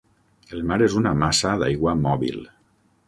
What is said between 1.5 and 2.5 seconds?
d'aigua mòbil.